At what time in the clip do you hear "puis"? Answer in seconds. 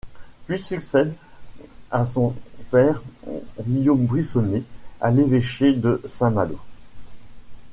0.47-0.57